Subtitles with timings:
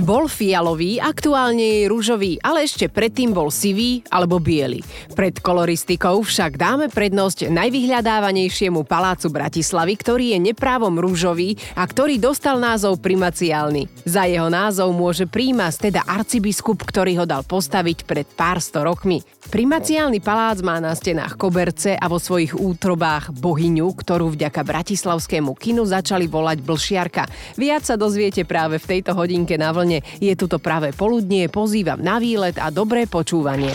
[0.00, 4.80] Bol fialový, aktuálne je rúžový, ale ešte predtým bol sivý alebo biely.
[5.12, 12.56] Pred koloristikou však dáme prednosť najvyhľadávanejšiemu palácu Bratislavy, ktorý je neprávom rúžový a ktorý dostal
[12.56, 13.92] názov primaciálny.
[14.08, 19.20] Za jeho názov môže prímas, teda arcibiskup, ktorý ho dal postaviť pred pár sto rokmi.
[19.52, 25.84] Primaciálny palác má na stenách koberce a vo svojich útrobách bohyňu, ktorú vďaka bratislavskému kinu
[25.84, 27.28] začali volať Blšiarka.
[27.60, 29.98] Viac sa dozviete práve v tejto hodinke na vlne vlne.
[30.22, 33.74] Je tu to práve poludnie, pozývam na výlet a dobré počúvanie.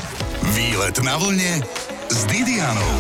[0.56, 1.60] Výlet na vlne
[2.08, 2.96] s Didianou.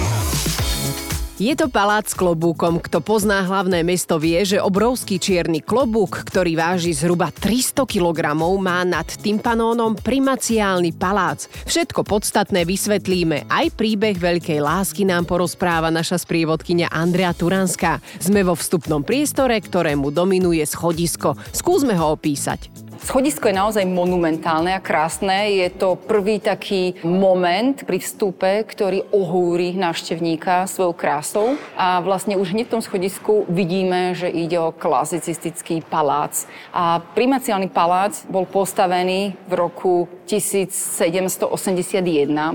[1.35, 2.79] Je to palác s klobúkom.
[2.79, 8.88] Kto pozná hlavné mesto vie, že obrovský čierny klobúk, ktorý váži zhruba 300 kg, má
[8.88, 11.52] nad tympanónom primaciálny palác.
[11.67, 13.52] Všetko podstatné vysvetlíme.
[13.52, 17.99] Aj príbeh veľkej lásky nám porozpráva naša sprievodkynia Andrea Turanská.
[18.16, 21.35] Sme vo vstupnom priestore, ktorému dominuje schodisko.
[21.52, 22.84] Skúsme ho opísať.
[23.06, 25.61] Schodisko je naozaj monumentálne a krásne.
[25.61, 31.53] Je to prvý taký moment pri vstupe, ktorý ohúri návštevníka svojou krásou.
[31.78, 36.50] A vlastne už hneď v tom schodisku vidíme, že ide o klasicistický palác.
[36.73, 41.48] A primaciálny palác bol postavený v roku 1781,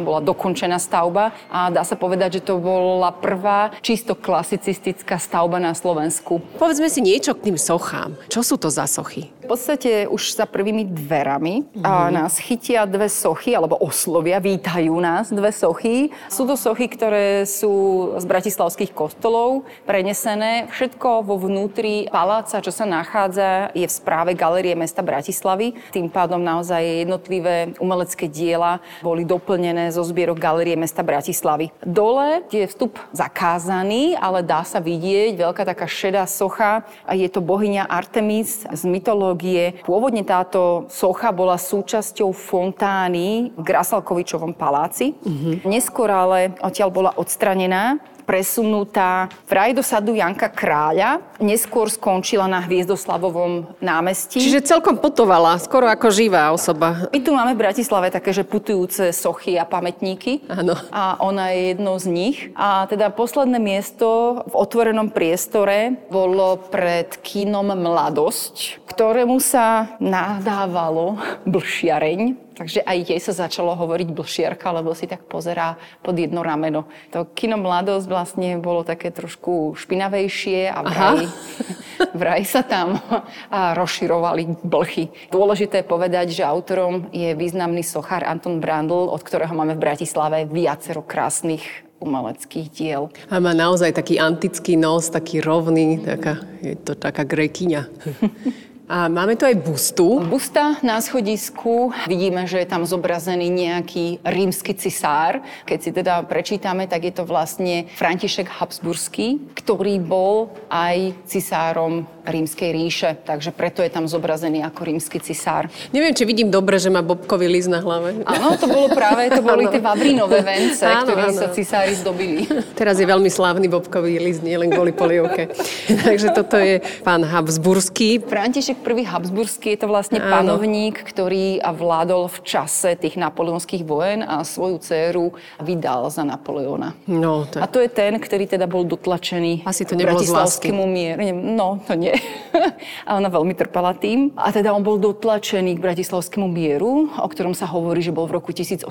[0.02, 5.72] bola dokončená stavba a dá sa povedať, že to bola prvá čisto klasicistická stavba na
[5.72, 6.42] Slovensku.
[6.58, 8.18] Povedzme si niečo k tým sochám.
[8.26, 9.30] Čo sú to za sochy?
[9.46, 11.82] V podstate už za prvými dverami mm-hmm.
[11.82, 12.12] a mhm.
[12.14, 16.14] nás chytia dve sochy, alebo oslovia, vítajú nás dve sochy.
[16.30, 17.72] Sú to sochy, ktoré sú
[18.18, 20.70] z bratislavských kostolov prenesené.
[20.70, 25.74] Všetko vo vnútri paláca, čo sa nachádza, je v správe Galerie mesta Bratislavy.
[25.90, 31.72] Tým pádom naozaj jednotlivé umelecké diela boli doplnené zo zbierok Galerie mesta Bratislavy.
[31.84, 36.86] Dole je vstup zakázaný, ale dá sa vidieť veľká taká šedá socha.
[37.10, 39.82] Je to bohyňa Artemis z mytológie.
[39.84, 45.16] Pôvodne táto socha bola súčasťou fontány v Grasalkovičovom paláci.
[45.20, 45.66] Mm-hmm.
[45.66, 47.98] Neskôr ale odtiaľ bola odstranená
[48.30, 51.18] presunutá vraj do sadu Janka Kráľa.
[51.42, 54.38] Neskôr skončila na Hviezdoslavovom námestí.
[54.38, 57.10] Čiže celkom putovala, skoro ako živá osoba.
[57.10, 60.46] My tu máme v Bratislave také, že putujúce sochy a pamätníky.
[60.46, 60.78] Áno.
[60.94, 62.36] A ona je jednou z nich.
[62.54, 71.18] A teda posledné miesto v otvorenom priestore bolo pred kínom Mladosť, ktorému sa nadávalo
[71.50, 76.84] blšiareň Takže aj jej sa začalo hovoriť blšierka, lebo si tak pozerá pod jedno rameno.
[77.08, 81.24] To kino Mladosť vlastne bolo také trošku špinavejšie a vraj,
[82.20, 83.00] vraj sa tam
[83.48, 85.08] rozširovali blchy.
[85.32, 91.00] Dôležité povedať, že autorom je významný sochár Anton Brandl, od ktorého máme v Bratislave viacero
[91.00, 91.64] krásnych
[91.96, 93.08] umeleckých diel.
[93.32, 97.88] A má naozaj taký antický nos, taký rovný, taká, je to taká grekyňa.
[98.90, 100.18] A máme tu aj bustu.
[100.18, 101.94] Busta na schodisku.
[102.10, 105.46] Vidíme, že je tam zobrazený nejaký rímsky cisár.
[105.62, 112.70] Keď si teda prečítame, tak je to vlastne František Habsburský, ktorý bol aj cisárom rímskej
[112.70, 113.10] ríše.
[113.26, 115.66] Takže preto je tam zobrazený ako rímsky cisár.
[115.90, 118.22] Neviem, či vidím dobre, že má bobkový list na hlave.
[118.24, 121.40] Áno, to bolo práve, to boli tie vavrinové vence, áno, ktorými áno.
[121.42, 122.46] sa cisári zdobili.
[122.78, 125.50] Teraz je veľmi slávny bobkový list, nie len kvôli polievke.
[126.06, 128.22] Takže toto je pán Habsburský.
[128.22, 130.30] František prvý Habsburský je to vlastne Áno.
[130.30, 135.32] panovník, ktorý vládol v čase tých napoleonských vojen a svoju dceru
[135.64, 136.94] vydal za Napoleona.
[137.08, 137.58] No, to...
[137.58, 141.18] A to je ten, ktorý teda bol dotlačený Asi to nebolo bratislavskému mieru.
[141.32, 142.14] No, to nie.
[143.08, 144.34] a ona veľmi trpela tým.
[144.36, 148.40] A teda on bol dotlačený k bratislavskému mieru, o ktorom sa hovorí, že bol v
[148.40, 148.86] roku 1805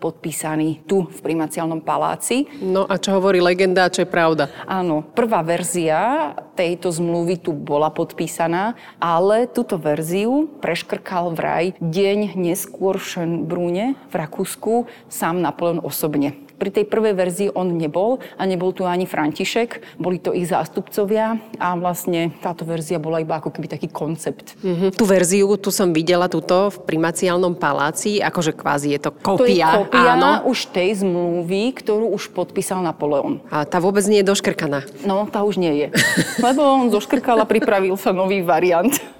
[0.00, 2.48] podpísaný tu v primaciálnom paláci.
[2.60, 4.50] No a čo hovorí legenda, čo je pravda?
[4.68, 12.96] Áno, prvá verzia tejto zmluvy tu bola podpísaná, ale túto verziu preškrkal vraj deň neskôr
[12.96, 16.43] v Schönbrunne v Rakúsku sám Napoleon osobne.
[16.54, 21.38] Pri tej prvej verzii on nebol a nebol tu ani František, boli to ich zástupcovia
[21.58, 24.54] a vlastne táto verzia bola iba ako keby taký koncept.
[24.62, 24.90] Mm-hmm.
[24.94, 29.44] Tú verziu tu som videla tuto v primaciálnom paláci, akože kvázi je to kopia.
[29.44, 30.48] To je kopia áno.
[30.48, 33.42] už tej zmluvy, ktorú už podpísal Napoleon.
[33.50, 34.86] A tá vôbec nie je doškrkaná.
[35.06, 35.86] No, tá už nie je.
[36.40, 38.94] Lebo on zoškrkal a pripravil sa nový variant.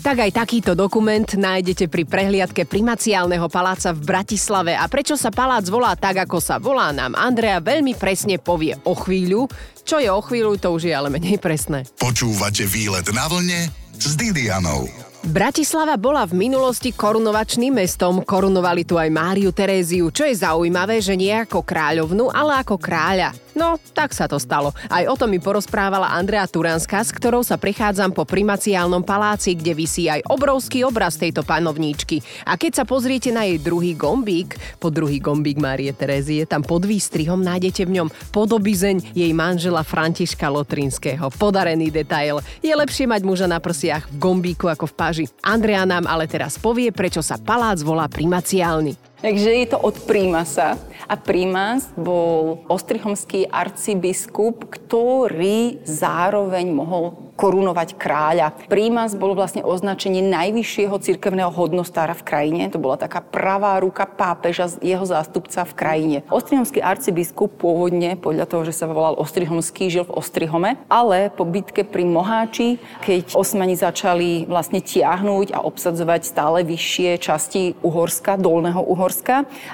[0.00, 4.72] Tak aj takýto dokument nájdete pri prehliadke primaciálneho paláca v Bratislave.
[4.72, 8.96] A prečo sa palác volá tak, ako sa volá, nám Andrea veľmi presne povie o
[8.96, 9.50] chvíľu.
[9.84, 11.84] Čo je o chvíľu, to už je ale menej presné.
[11.98, 13.68] Počúvate výlet na vlne
[13.98, 15.09] s Didianou.
[15.20, 21.12] Bratislava bola v minulosti korunovačným mestom, korunovali tu aj Máriu Teréziu, čo je zaujímavé, že
[21.12, 23.36] nie ako kráľovnu, ale ako kráľa.
[23.52, 24.72] No, tak sa to stalo.
[24.88, 29.76] Aj o tom mi porozprávala Andrea Turanska, s ktorou sa prechádzam po primaciálnom paláci, kde
[29.76, 32.22] visí aj obrovský obraz tejto panovníčky.
[32.46, 36.86] A keď sa pozriete na jej druhý gombík, po druhý gombík Márie Terézie, tam pod
[36.86, 41.28] výstrihom nájdete v ňom podobizeň jej manžela Františka Lotrinského.
[41.34, 42.40] Podarený detail.
[42.62, 45.26] Je lepšie mať muža na prsiach v gombíku ako v páži.
[45.42, 49.09] Andrea nám ale teraz povie, prečo sa palác volá primaciálny.
[49.20, 50.80] Takže je to od prímasa.
[51.04, 58.52] A prímas bol ostrihomský arcibiskup, ktorý zároveň mohol korunovať kráľa.
[58.68, 62.68] Prímas bol vlastne označenie najvyššieho cirkevného hodnostára v krajine.
[62.68, 66.18] To bola taká pravá ruka pápeža, jeho zástupca v krajine.
[66.28, 71.82] Ostrihomský arcibiskup pôvodne, podľa toho, že sa volal Ostrihomský, žil v Ostrihome, ale po bitke
[71.82, 79.09] pri Moháči, keď Osmani začali vlastne tiahnuť a obsadzovať stále vyššie časti Uhorska, dolného Uhorska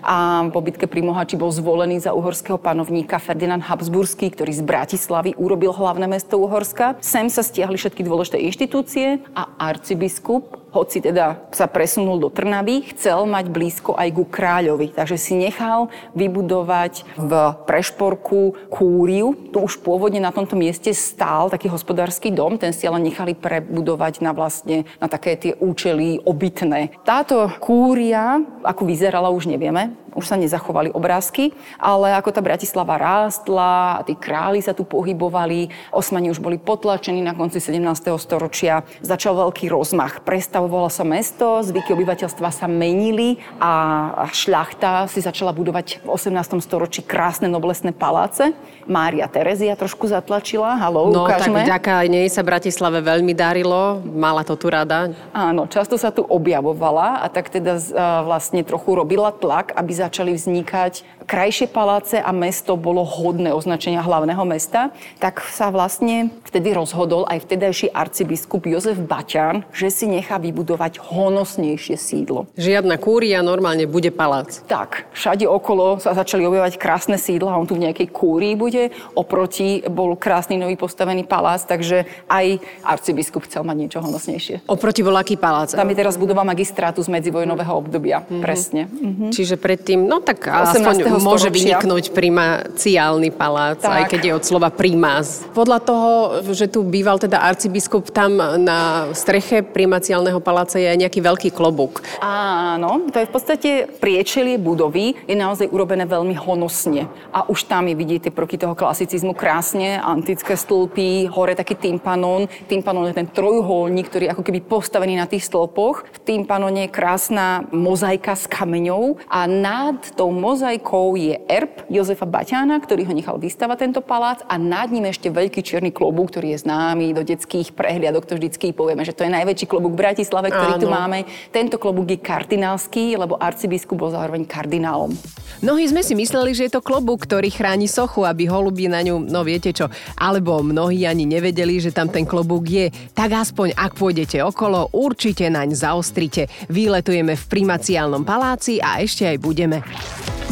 [0.01, 5.37] a po bitke pri Moháči bol zvolený za uhorského panovníka Ferdinand Habsburský, ktorý z Bratislavy
[5.37, 6.97] urobil hlavné mesto Uhorska.
[7.05, 13.25] Sem sa stiahli všetky dôležité inštitúcie a arcibiskup hoci teda sa presunul do Trnavy, chcel
[13.25, 14.93] mať blízko aj ku kráľovi.
[14.93, 17.33] Takže si nechal vybudovať v
[17.65, 19.33] Prešporku kúriu.
[19.33, 24.21] Tu už pôvodne na tomto mieste stál taký hospodársky dom, ten si ale nechali prebudovať
[24.21, 26.93] na vlastne na také tie účely obytné.
[27.09, 34.01] Táto kúria, ako vyzerala, už nevieme už sa nezachovali obrázky, ale ako tá Bratislava rástla,
[34.09, 38.17] tí králi sa tu pohybovali, osmani už boli potlačení na konci 17.
[38.17, 45.53] storočia, začal veľký rozmach, prestavovalo sa mesto, zvyky obyvateľstva sa menili a šľachta si začala
[45.53, 46.65] budovať v 18.
[46.65, 48.57] storočí krásne noblesné paláce.
[48.89, 51.61] Mária Terezia trošku zatlačila, halo, no, ukážme.
[51.61, 55.11] tak vďaka nej sa Bratislave veľmi darilo, mala to tu rada.
[55.35, 57.77] Áno, často sa tu objavovala a tak teda
[58.23, 64.01] vlastne trochu robila tlak, aby za začali vznikať krajšie paláce a mesto bolo hodné označenia
[64.01, 70.39] hlavného mesta, tak sa vlastne vtedy rozhodol aj vtedajší arcibiskup Jozef Baťan, že si nechá
[70.39, 72.47] vybudovať honosnejšie sídlo.
[72.55, 74.63] Žiadna kúria, normálne bude palác.
[74.71, 79.83] Tak, všade okolo sa začali objavovať krásne sídla, on tu v nejakej kúrii bude, oproti
[79.91, 84.71] bol krásny nový postavený palác, takže aj arcibiskup chcel mať niečo honosnejšie.
[84.71, 85.75] Oproti bol aký palác?
[85.75, 88.43] Tam je teraz budova magistrátu z medzivojnového obdobia, mm-hmm.
[88.45, 88.87] presne.
[88.87, 89.31] Mm-hmm.
[89.35, 93.95] Čiže predtým no tak aspoň môže vyniknúť primaciálny palác, tak.
[93.95, 95.47] aj keď je od slova primás.
[95.55, 96.11] Podľa toho,
[96.53, 102.03] že tu býval teda arcibiskup, tam na streche primaciálneho paláca je nejaký veľký klobúk.
[102.21, 103.71] Áno, to je v podstate
[104.03, 107.09] priečelie budovy, je naozaj urobené veľmi honosne.
[107.33, 112.51] A už tam je vidíte prvky toho klasicizmu krásne, antické stĺpy, hore taký tympanón.
[112.67, 116.05] Tympanón je ten trojuholník, ktorý je ako keby postavený na tých stĺpoch.
[116.05, 122.27] V tympanóne je krásna mozaika s kameňou a na nad tou mozaikou je erb Jozefa
[122.27, 126.57] Baťána, ktorý ho nechal vystavať tento palác a nad ním ešte veľký čierny klobúk, ktorý
[126.57, 130.51] je známy do detských prehliadok, to vždycky povieme, že to je najväčší klobúk v Bratislave,
[130.51, 130.83] ktorý Áno.
[130.83, 131.23] tu máme.
[131.55, 135.15] Tento klobúk je kardinálsky, lebo arcibiskup bol zároveň kardinálom.
[135.61, 139.21] Mnohí sme si mysleli, že je to klobúk, ktorý chráni sochu, aby holuby na ňu,
[139.21, 142.87] no viete čo, alebo mnohí ani nevedeli, že tam ten klobúk je.
[143.13, 146.49] Tak aspoň, ak pôjdete okolo, určite naň zaostrite.
[146.73, 149.81] Výletujeme v primaciálnom paláci a ešte aj budeme.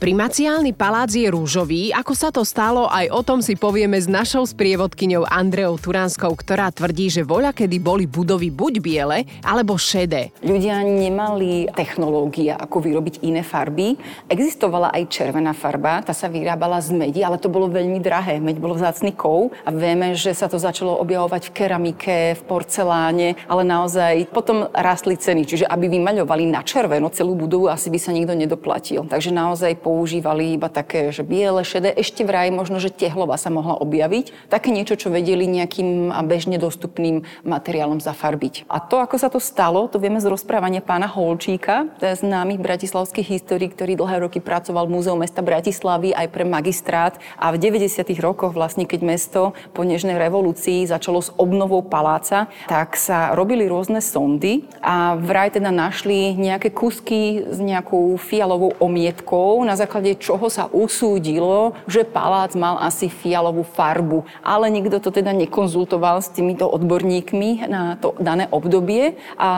[0.00, 4.48] Primaciálny palác je rúžový, ako sa to stalo, aj o tom si povieme s našou
[4.48, 10.32] sprievodkyňou Andreou Turanskou, ktorá tvrdí, že voľa kedy boli budovy buď biele, alebo šedé.
[10.40, 14.00] Ľudia nemali technológia, ako vyrobiť iné farby.
[14.32, 18.40] Existovala aj červená farba, tá sa vyrábala z medi, ale to bolo veľmi drahé.
[18.40, 23.36] Meď bolo vzácný kov a vieme, že sa to začalo objavovať v keramike, v porceláne,
[23.44, 25.44] ale naozaj potom rastli ceny.
[25.44, 29.04] Čiže aby vymaľovali na červeno celú budovu, asi by sa nikto nedoplatil.
[29.04, 31.90] Takže naozaj používali iba také, že biele, šedé.
[31.90, 34.46] Ešte vraj možno, že tehlova sa mohla objaviť.
[34.46, 38.70] Také niečo, čo vedeli nejakým bežne dostupným materiálom zafarbiť.
[38.70, 42.62] A to, ako sa to stalo, to vieme z rozprávania pána Holčíka, to je známy
[42.62, 47.18] bratislavský historik, ktorý dlhé roky pracoval v Múzeu mesta Bratislavy aj pre magistrát.
[47.34, 48.06] A v 90.
[48.22, 49.42] rokoch vlastne, keď mesto
[49.74, 55.74] po Nežnej revolúcii začalo s obnovou paláca, tak sa robili rôzne sondy a vraj teda
[55.74, 62.76] našli nejaké kusky s nejakou fialovou omietkou, na základe čoho sa usúdilo, že palác mal
[62.80, 64.28] asi fialovú farbu.
[64.44, 69.50] Ale nikto to teda nekonzultoval s týmito odborníkmi na to dané obdobie a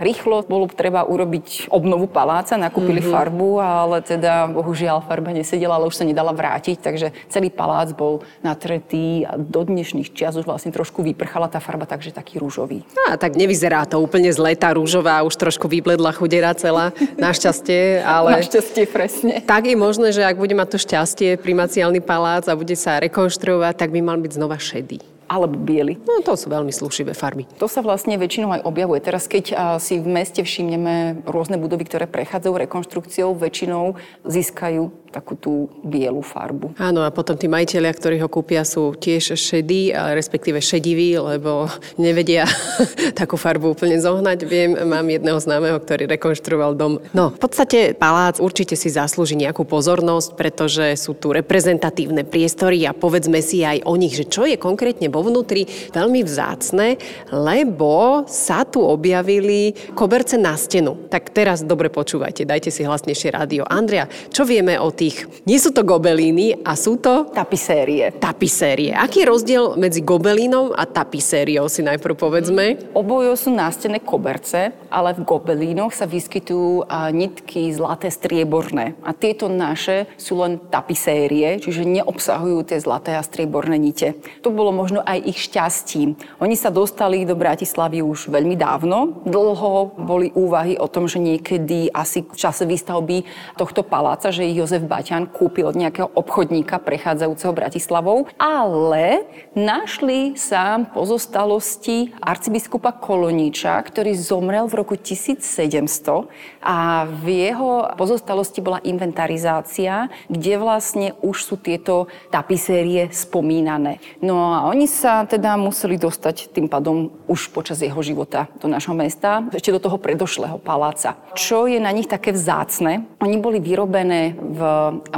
[0.00, 3.14] rýchlo bolo treba urobiť obnovu paláca, nakúpili mm-hmm.
[3.14, 8.24] farbu, ale teda bohužiaľ farba nesedela, ale už sa nedala vrátiť, takže celý palác bol
[8.40, 12.86] natretý a do dnešných čias už vlastne trošku vyprchala tá farba, takže taký rúžový.
[13.10, 18.40] A tak nevyzerá to úplne zle, tá rúžová už trošku vybledla chudera celá, našťastie, ale...
[18.40, 19.32] Našťastie, presne.
[19.58, 23.74] Tak je možné, že ak bude mať to šťastie, primaciálny palác a bude sa rekonštruovať,
[23.74, 26.00] tak by mal byť znova šedý alebo biely.
[26.08, 27.44] No to sú veľmi slušivé farby.
[27.60, 29.02] To sa vlastne väčšinou aj objavuje.
[29.02, 35.72] Teraz keď si v meste všimneme rôzne budovy, ktoré prechádzajú rekonštrukciou, väčšinou získajú takú tú
[35.80, 36.76] bielu farbu.
[36.76, 42.44] Áno, a potom tí majiteľia, ktorí ho kúpia, sú tiež šedí, respektíve šediví, lebo nevedia
[43.20, 44.38] takú farbu úplne zohnať.
[44.44, 47.00] Viem, mám jedného známeho, ktorý rekonštruoval dom.
[47.16, 52.92] No, v podstate palác určite si zaslúži nejakú pozornosť, pretože sú tu reprezentatívne priestory a
[52.92, 57.00] povedzme si aj o nich, že čo je konkrétne vo vnútri veľmi vzácne,
[57.32, 61.08] lebo sa tu objavili koberce na stenu.
[61.08, 63.64] Tak teraz dobre počúvajte, dajte si hlasnejšie rádio.
[63.64, 65.30] Andrea, čo vieme o tých...
[65.46, 67.30] Nie sú to gobelíny a sú to...
[67.30, 68.10] Tapisérie.
[68.18, 68.90] Tapisérie.
[68.90, 72.90] Aký je rozdiel medzi gobelínom a tapisériou si najprv povedzme?
[72.90, 78.98] Obojo sú nástené koberce, ale v gobelínoch sa vyskytujú nitky zlaté strieborné.
[79.06, 84.18] A tieto naše sú len tapisérie, čiže neobsahujú tie zlaté a strieborné nite.
[84.42, 86.18] To bolo možno aj ich šťastím.
[86.42, 89.22] Oni sa dostali do Bratislavy už veľmi dávno.
[89.28, 93.28] Dlho boli úvahy o tom, že niekedy asi v čase výstavby
[93.60, 100.80] tohto paláca, že ich Jozef Baťan kúpil od nejakého obchodníka prechádzajúceho Bratislavou, ale našli sa
[100.96, 110.54] pozostalosti arcibiskupa Koloníča, ktorý zomrel v roku 1700 a v jeho pozostalosti bola inventarizácia, kde
[110.56, 114.00] vlastne už sú tieto tapisérie spomínané.
[114.24, 118.96] No a oni sa teda museli dostať tým pádom už počas jeho života do našho
[118.96, 121.20] mesta, ešte do toho predošlého paláca.
[121.36, 124.60] Čo je na nich také vzácne, oni boli vyrobené v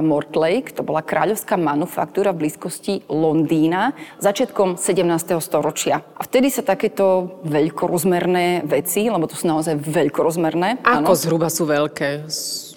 [0.00, 5.38] Mortlake, to bola kráľovská manufaktúra v blízkosti Londýna, začiatkom 17.
[5.38, 6.02] storočia.
[6.16, 10.82] A vtedy sa takéto veľkorozmerné veci, lebo to sú naozaj veľkorozmerné.
[10.82, 11.18] Ako áno.
[11.18, 12.26] zhruba sú veľké?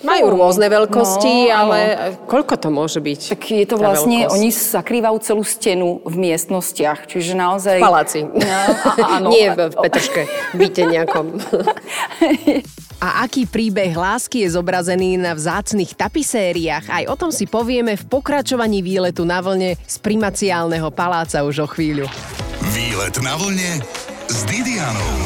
[0.03, 2.27] Majú rôzne veľkosti, no, ale áno.
[2.27, 3.39] koľko to môže byť?
[3.39, 4.35] Tak je to vlastne, veľkosť?
[4.35, 7.79] oni zakrývajú celú stenu v miestnostiach, čiže naozaj...
[7.79, 8.19] V paláci.
[8.27, 8.59] No,
[8.99, 9.31] áno.
[9.31, 10.27] Nie v Petrške,
[10.59, 11.39] byte nejakom.
[13.03, 18.07] A aký príbeh lásky je zobrazený na vzácnych tapisériách, aj o tom si povieme v
[18.07, 22.07] pokračovaní výletu na vlne z primaciálneho paláca už o chvíľu.
[22.71, 23.83] Výlet na vlne
[24.31, 25.19] s Didianou.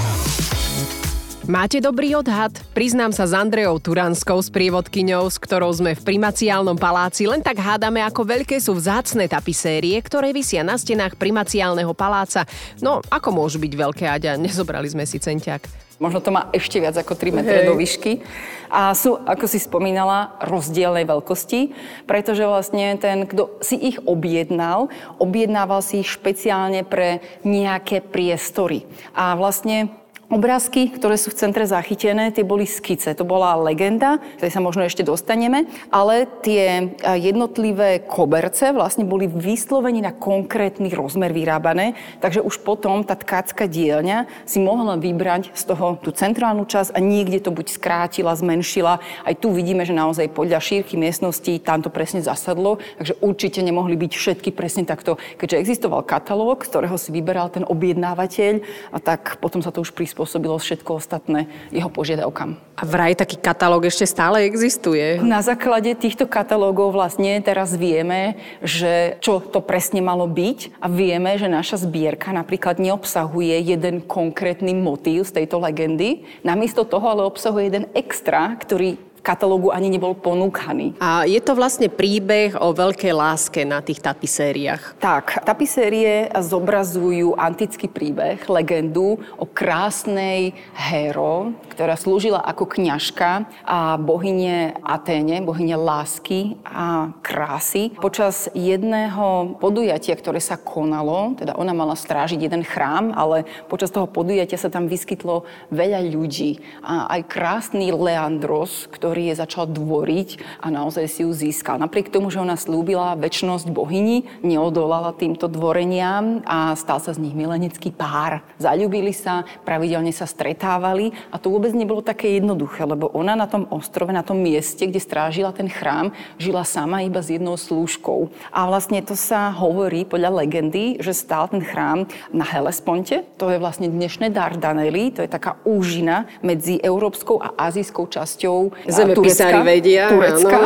[1.46, 2.50] Máte dobrý odhad?
[2.74, 7.62] Priznám sa s Andreou Turanskou, s prievodkyňou, s ktorou sme v primaciálnom paláci, len tak
[7.62, 12.50] hádame, ako veľké sú vzácne tapisérie, ktoré vysia na stenách primaciálneho paláca.
[12.82, 14.34] No, ako môžu byť veľké, Aďa?
[14.34, 15.87] Nezobrali sme si centiak.
[15.98, 18.22] Možno to má ešte viac ako 3 metre do výšky.
[18.70, 21.74] A sú, ako si spomínala, rozdielnej veľkosti,
[22.06, 28.86] pretože vlastne ten, kto si ich objednal, objednával si ich špeciálne pre nejaké priestory.
[29.18, 29.90] A vlastne
[30.28, 33.16] Obrázky, ktoré sú v centre zachytené, tie boli skice.
[33.16, 40.04] To bola legenda, ktorej sa možno ešte dostaneme, ale tie jednotlivé koberce vlastne boli vyslovene
[40.04, 45.96] na konkrétny rozmer vyrábané, takže už potom tá tkácka dielňa si mohla vybrať z toho
[45.96, 49.00] tú centrálnu časť a niekde to buď skrátila, zmenšila.
[49.24, 53.96] Aj tu vidíme, že naozaj podľa šírky miestnosti tam to presne zasadlo, takže určite nemohli
[53.96, 55.16] byť všetky presne takto.
[55.40, 58.60] Keďže existoval katalóg, ktorého si vyberal ten objednávateľ,
[58.92, 62.58] a tak potom sa to už prispôsobilo prispôsobilo všetko ostatné jeho požiadavkám.
[62.74, 65.22] A vraj taký katalóg ešte stále existuje?
[65.22, 71.38] Na základe týchto katalógov vlastne teraz vieme, že čo to presne malo byť a vieme,
[71.38, 76.26] že naša zbierka napríklad neobsahuje jeden konkrétny motív z tejto legendy.
[76.42, 78.98] Namiesto toho ale obsahuje jeden extra, ktorý
[79.28, 80.96] katalógu ani nebol ponúkaný.
[81.04, 84.96] A je to vlastne príbeh o veľkej láske na tých tapisériách.
[85.04, 94.80] Tak, tapisérie zobrazujú antický príbeh, legendu o krásnej Héro, ktorá slúžila ako kňažka a bohyne
[94.88, 97.92] Aténe, bohyne lásky a krásy.
[98.00, 104.08] Počas jedného podujatia, ktoré sa konalo, teda ona mala strážiť jeden chrám, ale počas toho
[104.08, 105.44] podujatia sa tam vyskytlo
[105.74, 106.64] veľa ľudí.
[106.86, 111.82] A aj krásny Leandros, ktorý Viktórie začal dvoriť a naozaj si ju získal.
[111.82, 117.34] Napriek tomu, že ona slúbila väčnosť bohyni, neodolala týmto dvoreniam a stal sa z nich
[117.34, 118.46] milenecký pár.
[118.62, 123.66] Zaľubili sa, pravidelne sa stretávali a to vôbec nebolo také jednoduché, lebo ona na tom
[123.74, 128.30] ostrove, na tom mieste, kde strážila ten chrám, žila sama iba s jednou slúžkou.
[128.54, 133.58] A vlastne to sa hovorí podľa legendy, že stál ten chrám na Helesponte, to je
[133.58, 139.62] vlastne dnešné Dardanely, to je taká úžina medzi európskou a azijskou časťou Turecka.
[139.62, 140.06] vedia.
[140.10, 140.58] Turecka.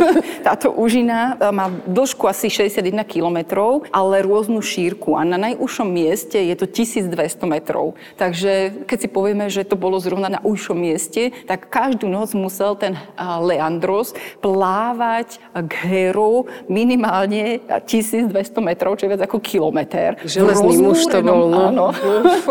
[0.46, 6.38] Táto úžina e, má dĺžku asi 61 kilometrov, ale rôznu šírku a na najúžšom mieste
[6.38, 7.12] je to 1200
[7.44, 7.98] metrov.
[8.16, 12.76] Takže keď si povieme, že to bolo zrovna na úžšom mieste, tak každú noc musel
[12.76, 18.30] ten e, Leandros plávať k Heru minimálne 1200
[18.60, 20.20] metrov, čo je viac ako kilometr.
[20.24, 21.70] Železný muž to bol, no.
[21.70, 21.86] Áno,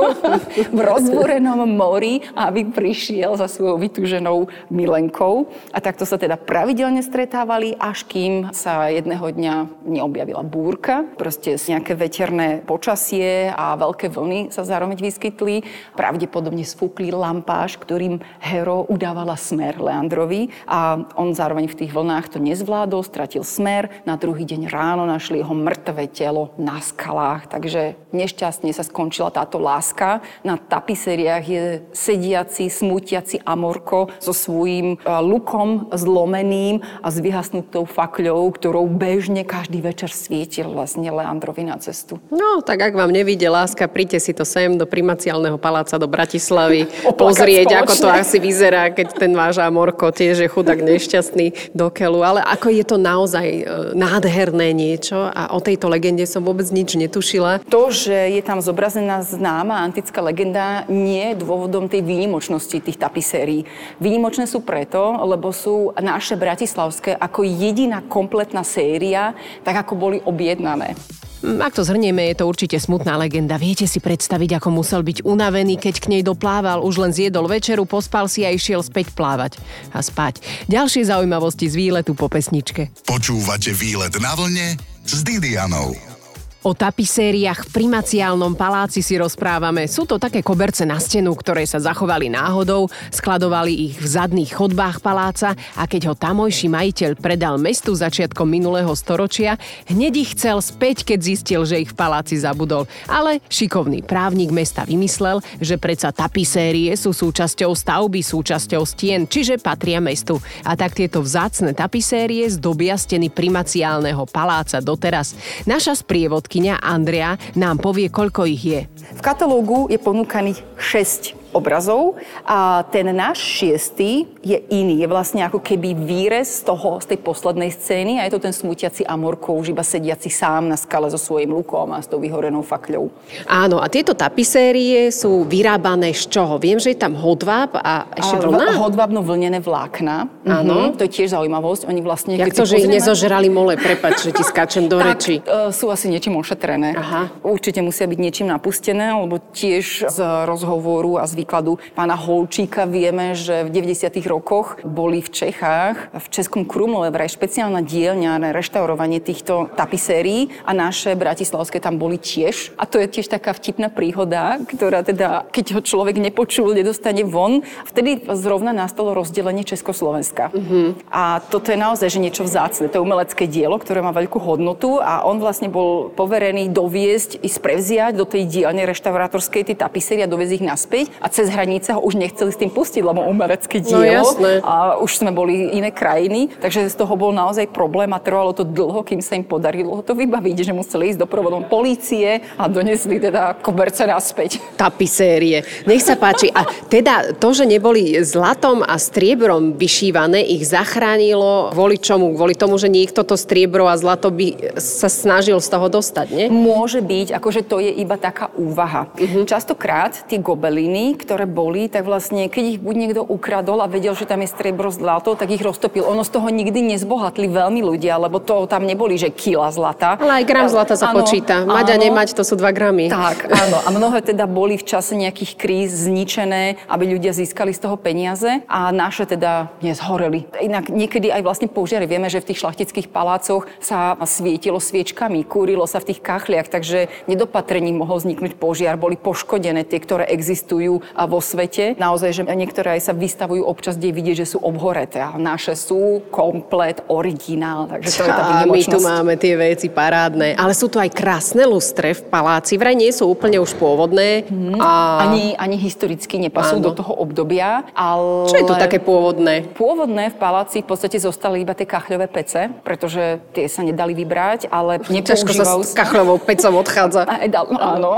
[0.75, 5.28] v rozbúrenom mori, aby prišiel za svojou vytúženou milenkou.
[5.69, 9.55] A takto sa teda pravidelne stretávali, až kým sa jedného dňa
[9.85, 11.05] neobjavila búrka.
[11.15, 15.61] Proste nejaké veterné počasie a veľké vlny sa zároveň vyskytli.
[15.93, 22.39] Pravdepodobne sfúkli lampáš, ktorým Hero udávala smer Leandrovi a on zároveň v tých vlnách to
[22.41, 24.01] nezvládol, stratil smer.
[24.09, 29.61] Na druhý deň ráno našli jeho mŕtve telo na skalách, takže nešťastne sa skončila táto
[29.61, 30.25] láska.
[30.41, 38.85] Na tapiseriách je sediaci, smutiaci Amorko so svojím lukom zlomeným a s vyhasnutou fakľou, ktorou
[38.87, 42.21] bežne každý večer svietil vlastne Leandrovi na cestu.
[42.29, 46.85] No, tak ak vám nevíde láska, príďte si to sem do primaciálneho paláca do Bratislavy
[47.23, 52.21] pozrieť, ako to asi vyzerá, keď ten váš Amorko tiež je chudák nešťastný do keľu.
[52.21, 53.63] Ale ako je to naozaj e,
[53.97, 57.65] nádherné niečo a o tejto legende som vôbec nič netušila.
[57.67, 63.65] To, že je tam zobrazená známa antická legenda, nie je dôvodom tej výnimočnosti tých tapisérií.
[63.97, 69.33] Výnimočné sú preto, lebo sú naše bratislavské ako jediná kompletná séria,
[69.65, 70.93] tak ako boli objednané.
[71.39, 73.55] Hm, ak to zhrnieme, je to určite smutná legenda.
[73.55, 77.87] Viete si predstaviť, ako musel byť unavený, keď k nej doplával, už len zjedol večeru,
[77.87, 79.55] pospal si a išiel späť plávať
[79.95, 80.43] a spať.
[80.67, 82.91] Ďalšie zaujímavosti z výletu po pesničke.
[83.07, 84.75] Počúvate výlet na vlne
[85.07, 86.18] s Didianou.
[86.59, 89.87] O tapisériách v primaciálnom paláci si rozprávame.
[89.87, 94.99] Sú to také koberce na stenu, ktoré sa zachovali náhodou, skladovali ich v zadných chodbách
[94.99, 99.55] paláca a keď ho tamojší majiteľ predal mestu začiatkom minulého storočia,
[99.87, 102.91] hneď ich chcel späť, keď zistil, že ich v paláci zabudol.
[103.07, 110.03] Ale šikovný právnik mesta vymyslel, že predsa tapisérie sú súčasťou stavby, súčasťou stien, čiže patria
[110.03, 110.35] mestu.
[110.67, 115.39] A tak tieto vzácne tapisérie zdobia steny primaciálneho paláca doteraz.
[115.63, 118.81] Naša sprievod sprievodkynia Andrea nám povie, koľko ich je.
[118.89, 125.01] V katalógu je ponúkaných 6 obrazov a ten náš šiestý je iný.
[125.01, 128.53] Je vlastne ako keby výrez z toho, z tej poslednej scény a je to ten
[128.53, 132.61] smutiaci Amorko, už iba sediaci sám na skale so svojím lukom a s tou vyhorenou
[132.61, 133.09] fakľou.
[133.49, 136.61] Áno, a tieto tapisérie sú vyrábané z čoho?
[136.61, 138.77] Viem, že je tam hodváb a ešte vlna?
[138.77, 140.29] Hodvábno vlnené vlákna.
[140.45, 140.93] Áno.
[140.93, 141.89] Mhm, to je tiež zaujímavosť.
[141.89, 142.37] Oni vlastne...
[142.37, 143.75] Jak to, že ich nezožrali mole?
[143.79, 145.41] Prepač, že ti skáčem do tak, reči.
[145.43, 146.93] Uh, sú asi niečím ošetrené.
[146.93, 147.33] Aha.
[147.41, 153.33] Určite musia byť niečím napustené, lebo tiež z rozhovoru a z výkladu pána Holčíka vieme,
[153.33, 154.11] že v 90.
[154.27, 160.75] rokoch boli v Čechách, v Českom Krumlove vraj špeciálna dielňa na reštaurovanie týchto tapisérií a
[160.75, 162.75] naše bratislavské tam boli tiež.
[162.75, 167.63] A to je tiež taká vtipná príhoda, ktorá teda, keď ho človek nepočul, nedostane von.
[167.87, 170.51] Vtedy zrovna nastalo rozdelenie Československa.
[170.51, 170.97] Uh-huh.
[171.07, 172.91] A toto je naozaj že niečo vzácne.
[172.91, 177.47] To je umelecké dielo, ktoré má veľkú hodnotu a on vlastne bol poverený doviesť i
[177.47, 181.05] sprevziať do tej dielne reštaurátorskej tie tapisérie a doviezť ich naspäť.
[181.21, 184.01] A cez hranice ho už nechceli s tým pustiť, lebo umelecké no, dielo.
[184.01, 184.51] No, jasné.
[184.65, 188.65] A už sme boli iné krajiny, takže z toho bol naozaj problém a trvalo to
[188.65, 193.59] dlho, kým sa im podarilo to vybaviť, že museli ísť doprovodom polície a donesli teda
[193.61, 194.57] koberce naspäť.
[194.79, 195.61] Tapisérie.
[195.85, 196.49] Nech sa páči.
[196.49, 202.33] A teda to, že neboli zlatom a striebrom vyšívané, ich zachránilo kvôli čomu?
[202.33, 206.47] Kvôli tomu, že niekto to striebro a zlato by sa snažil z toho dostať, nie?
[206.47, 209.11] Môže byť, akože to je iba taká úvaha.
[209.19, 209.43] Uh-huh.
[209.43, 214.23] Častokrát tie gobeliny, ktoré boli, tak vlastne, keď ich buď niekto ukradol a vedel, že
[214.23, 216.07] tam je striebro zlato, tak ich roztopil.
[216.07, 220.15] Ono z toho nikdy nezbohatli veľmi ľudia, lebo to tam neboli, že kila zlata.
[220.15, 221.67] Ale aj gram zlata sa áno, počíta.
[221.67, 223.11] Mať áno, a nemať, to sú 2 gramy.
[223.11, 223.77] Tak, áno.
[223.83, 228.63] A mnohé teda boli v čase nejakých kríz zničené, aby ľudia získali z toho peniaze
[228.69, 230.47] a naše teda nezhoreli.
[230.63, 232.07] Inak niekedy aj vlastne požiary.
[232.07, 237.11] Vieme, že v tých šlachtických palácoch sa svietilo sviečkami, kúrilo sa v tých kachliach, takže
[237.27, 238.95] nedopatrením mohol vzniknúť požiar.
[238.95, 241.95] Boli poškodené tie, ktoré existujú vo svete.
[241.97, 245.21] Naozaj, že niektoré aj sa vystavujú občas, kde vidieť, že sú obhoreté.
[245.23, 247.89] A naše sú komplet originál.
[247.89, 250.55] Takže to je tá my tu máme tie veci parádne.
[250.55, 252.77] Ale sú tu aj krásne lustre v paláci.
[252.77, 254.47] Vraj nie sú úplne už pôvodné.
[254.47, 254.77] Hmm.
[254.79, 255.23] A...
[255.29, 257.85] Ani, ani historicky nepasú do toho obdobia.
[257.93, 258.49] Ale...
[258.49, 259.69] Čo je to také pôvodné?
[259.75, 264.71] Pôvodné v paláci v podstate zostali iba tie kachľové pece, pretože tie sa nedali vybrať,
[264.71, 265.89] ale nepoužívajú sa...
[265.89, 267.27] s kachľovou pecom odchádza.
[267.27, 268.11] A, no, áno.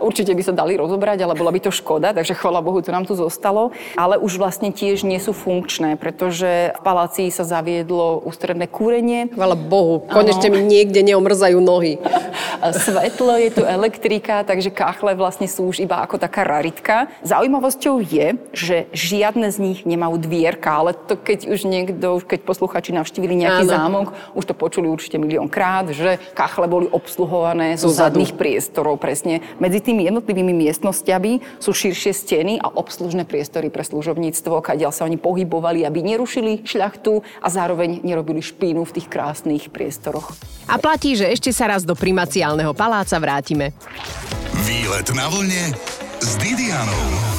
[0.00, 3.04] Určite by sa dali rozobrať, ale bola by to škoda, takže chvala Bohu, to nám
[3.04, 3.70] tu zostalo.
[3.96, 9.28] Ale už vlastne tiež nie sú funkčné, pretože v paláci sa zaviedlo ústredné kúrenie.
[9.32, 11.98] Chvala Bohu, konečne mi niekde neomrzajú nohy.
[12.72, 17.10] Svetlo, je tu elektrika, takže kachle vlastne sú už iba ako taká raritka.
[17.22, 22.96] Zaujímavosťou je, že žiadne z nich nemajú dvierka, ale to keď už niekto, keď posluchači
[22.96, 23.72] navštívili nejaký Áno.
[23.72, 29.44] zámok, už to počuli určite miliónkrát, že kachle boli obsluhované zo zadných priestorov presne.
[29.66, 35.18] Medzi tými jednotlivými miestnostiami sú širšie steny a obslužné priestory pre služobníctvo, kadiaľ sa oni
[35.18, 40.38] pohybovali, aby nerušili šľachtu a zároveň nerobili špínu v tých krásnych priestoroch.
[40.70, 43.74] A platí, že ešte sa raz do primaciálneho paláca vrátime.
[44.70, 45.74] Výlet na vlne
[46.22, 47.35] s Didianou.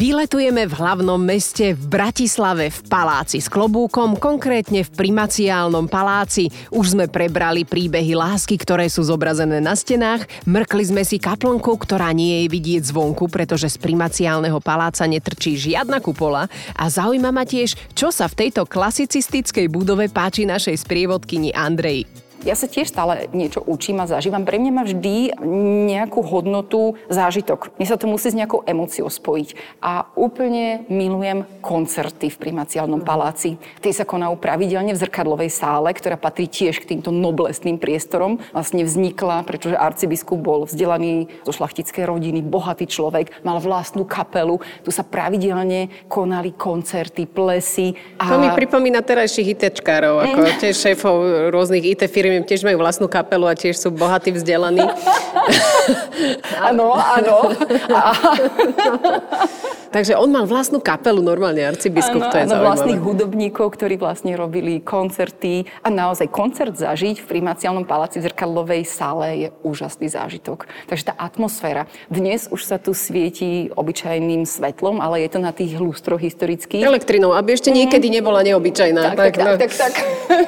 [0.00, 6.48] Výletujeme v hlavnom meste v Bratislave v paláci s klobúkom, konkrétne v primaciálnom paláci.
[6.72, 12.16] Už sme prebrali príbehy lásky, ktoré sú zobrazené na stenách, mrkli sme si kaplnku, ktorá
[12.16, 17.76] nie je vidieť zvonku, pretože z primaciálneho paláca netrčí žiadna kupola a zaujíma ma tiež,
[17.92, 22.08] čo sa v tejto klasicistickej budove páči našej sprievodkyni Andrej.
[22.40, 24.48] Ja sa tiež stále niečo učím a zažívam.
[24.48, 25.36] Pre mňa má vždy
[25.92, 27.76] nejakú hodnotu zážitok.
[27.76, 29.76] Mne sa to musí s nejakou emóciou spojiť.
[29.84, 33.60] A úplne milujem koncerty v primaciálnom paláci.
[33.84, 38.40] Tie sa konajú pravidelne v zrkadlovej sále, ktorá patrí tiež k týmto noblesným priestorom.
[38.56, 44.64] Vlastne vznikla, pretože arcibiskup bol vzdelaný zo šlachtickej rodiny, bohatý človek, mal vlastnú kapelu.
[44.80, 47.92] Tu sa pravidelne konali koncerty, plesy.
[48.16, 48.32] A...
[48.32, 51.16] To mi pripomína terajších ITčkárov, ako tiež šéfov
[51.52, 54.86] rôznych IT firm ktorými tiež majú vlastnú kapelu a tiež sú bohatí, vzdelaní.
[56.60, 57.50] Áno, áno.
[59.90, 64.38] Takže on mal vlastnú kapelu, normálne arcibiskup, ano, to je ano, vlastných hudobníkov, ktorí vlastne
[64.38, 70.70] robili koncerty a naozaj koncert zažiť v primaciálnom paláci v zrkadlovej sále je úžasný zážitok.
[70.86, 71.90] Takže tá atmosféra.
[72.06, 76.86] Dnes už sa tu svieti obyčajným svetlom, ale je to na tých lústroch historických.
[76.86, 79.18] Elektrinou, aby ešte niekedy nebola neobyčajná.
[79.18, 79.42] Tak, tak, tak.
[79.42, 79.58] No.
[79.58, 79.94] tak, tak,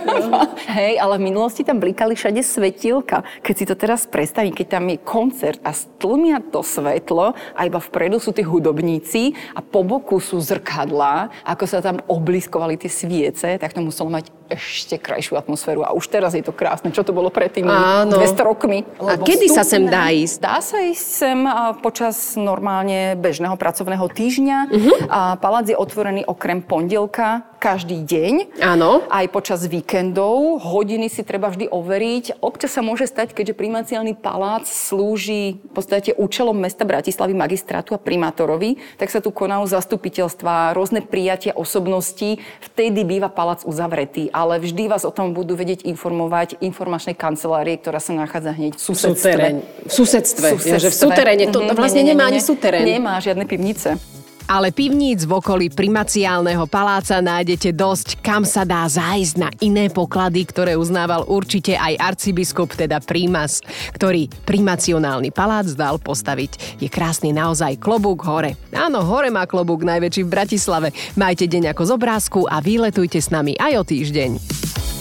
[0.07, 0.47] No.
[0.79, 3.25] Hej, ale v minulosti tam blikali všade svetielka.
[3.41, 7.81] Keď si to teraz predstavím, keď tam je koncert a stlmia to svetlo a iba
[7.81, 13.57] vpredu sú tí hudobníci, a po boku sú zrkadlá, ako sa tam obliskovali tie sviece,
[13.57, 15.81] tak to muselo mať ešte krajšiu atmosféru.
[15.81, 16.93] A už teraz je to krásne.
[16.93, 18.21] Čo to bolo pred tými Áno.
[18.21, 18.85] 200 rokmi?
[19.01, 20.37] A kedy vstupné, sa sem dá ísť?
[20.45, 21.39] Dá sa ísť sem
[21.81, 24.59] počas normálne bežného pracovného týždňa.
[24.69, 24.97] Uh-huh.
[25.09, 28.59] A palác je otvorený okrem pondelka každý deň.
[28.59, 29.07] Áno.
[29.07, 30.59] Aj počas víkendov.
[30.59, 32.43] Hodiny si treba vždy overiť.
[32.43, 38.03] Občas sa môže stať, keďže primaciálny palác slúži v podstate účelom mesta Bratislavy, magistrátu a
[38.03, 42.43] primátorovi, tak sa tu konajú zastupiteľstva, rôzne prijatia osobností.
[42.59, 48.03] Vtedy býva palác uzavretý, ale vždy vás o tom budú vedieť informovať informačnej kancelárie, ktorá
[48.03, 49.47] sa nachádza hneď v susedstve.
[49.87, 50.47] V susedstve.
[50.51, 50.75] V susedstve.
[50.75, 51.45] Ja, že v suteréne.
[51.55, 52.83] To, to vlastne nie, nie, nemá ani suterén.
[52.83, 54.12] Nemá žiadne pivnice.
[54.51, 60.43] Ale pivníc v okolí primaciálneho paláca nájdete dosť, kam sa dá zájsť na iné poklady,
[60.49, 63.63] ktoré uznával určite aj arcibiskup, teda Prímas,
[63.95, 66.83] ktorý primacionálny palác dal postaviť.
[66.83, 68.59] Je krásny naozaj klobúk hore.
[68.75, 70.89] Áno, hore má klobúk najväčší v Bratislave.
[71.15, 74.31] Majte deň ako z obrázku a výletujte s nami aj o týždeň.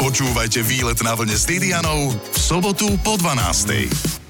[0.01, 4.20] Počúvajte výlet na vlne s Didianou v sobotu po 12.